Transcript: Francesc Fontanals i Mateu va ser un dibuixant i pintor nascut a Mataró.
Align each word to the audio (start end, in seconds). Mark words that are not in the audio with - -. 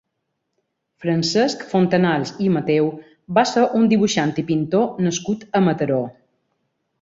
Francesc 1.03 1.65
Fontanals 1.73 2.31
i 2.45 2.49
Mateu 2.55 2.87
va 3.39 3.43
ser 3.51 3.67
un 3.81 3.85
dibuixant 3.93 4.33
i 4.43 4.47
pintor 4.49 4.91
nascut 5.11 5.47
a 5.61 5.63
Mataró. 5.69 6.01